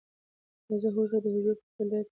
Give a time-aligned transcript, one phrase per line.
[0.65, 2.07] تازه هوږه د حجرو پر فعالیت اغېز کوي.